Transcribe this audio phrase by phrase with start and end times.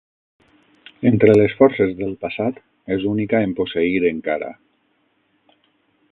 [1.09, 2.57] Entre les forces del passat,
[2.95, 4.49] és única en posseir encara.